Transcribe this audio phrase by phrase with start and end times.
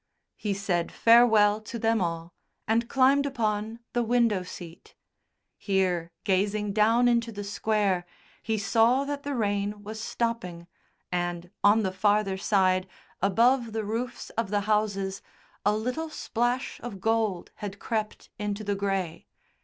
[0.35, 2.33] He said farewell to them all
[2.67, 4.95] and climbed upon the window seat.
[5.59, 8.07] Here, gazing down into the Square,
[8.41, 10.65] he saw that the rain was stopping,
[11.11, 12.87] and, on the farther side,
[13.21, 15.21] above the roofs of the houses,
[15.63, 19.27] a little splash of gold had crept into the grey.